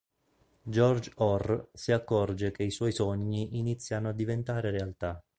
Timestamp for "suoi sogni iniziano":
2.71-4.09